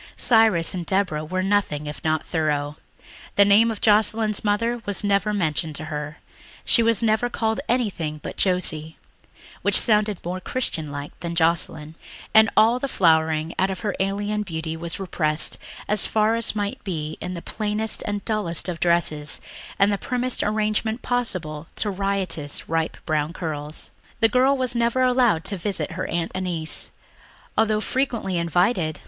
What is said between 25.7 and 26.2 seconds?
her